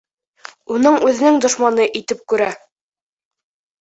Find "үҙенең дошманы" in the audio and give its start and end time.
1.11-1.87